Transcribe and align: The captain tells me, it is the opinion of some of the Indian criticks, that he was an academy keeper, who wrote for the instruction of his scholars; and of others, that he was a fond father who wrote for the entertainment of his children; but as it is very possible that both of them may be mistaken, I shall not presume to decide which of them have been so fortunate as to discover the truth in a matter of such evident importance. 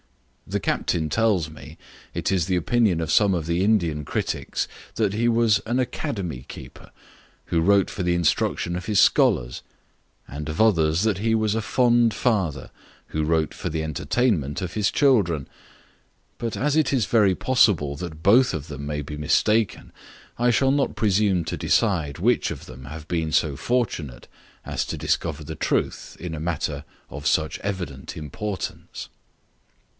The 0.47 0.59
captain 0.59 1.07
tells 1.09 1.49
me, 1.49 1.77
it 2.13 2.29
is 2.29 2.47
the 2.47 2.57
opinion 2.57 2.99
of 3.01 3.11
some 3.11 3.33
of 3.35 3.45
the 3.45 3.63
Indian 3.63 4.03
criticks, 4.03 4.67
that 4.95 5.13
he 5.13 5.29
was 5.29 5.61
an 5.65 5.79
academy 5.79 6.43
keeper, 6.49 6.91
who 7.45 7.61
wrote 7.61 7.89
for 7.89 8.01
the 8.03 8.15
instruction 8.15 8.75
of 8.75 8.87
his 8.87 8.99
scholars; 8.99 9.61
and 10.27 10.49
of 10.49 10.59
others, 10.59 11.03
that 11.03 11.19
he 11.19 11.35
was 11.35 11.55
a 11.55 11.61
fond 11.61 12.13
father 12.13 12.71
who 13.09 13.23
wrote 13.23 13.53
for 13.53 13.69
the 13.69 13.83
entertainment 13.83 14.61
of 14.61 14.73
his 14.73 14.91
children; 14.91 15.47
but 16.37 16.57
as 16.57 16.75
it 16.75 16.91
is 16.91 17.05
very 17.05 17.35
possible 17.35 17.95
that 17.95 18.23
both 18.23 18.53
of 18.53 18.67
them 18.67 18.85
may 18.85 19.01
be 19.01 19.15
mistaken, 19.15 19.93
I 20.37 20.49
shall 20.49 20.71
not 20.71 20.95
presume 20.95 21.45
to 21.45 21.55
decide 21.55 22.17
which 22.17 22.51
of 22.51 22.65
them 22.65 22.85
have 22.85 23.07
been 23.07 23.31
so 23.31 23.55
fortunate 23.55 24.27
as 24.65 24.83
to 24.85 24.97
discover 24.97 25.43
the 25.45 25.55
truth 25.55 26.17
in 26.19 26.35
a 26.35 26.41
matter 26.41 26.83
of 27.09 27.25
such 27.27 27.57
evident 27.59 28.17
importance. 28.17 29.07